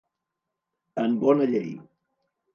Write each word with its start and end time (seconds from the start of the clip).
En 1.03 1.19
bona 1.25 1.49
llei. 1.53 1.71